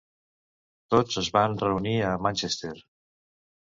Tots 0.95 1.21
es 1.23 1.31
van 1.37 1.59
reunir 1.67 1.95
a 2.11 2.17
Manchester. 2.29 2.77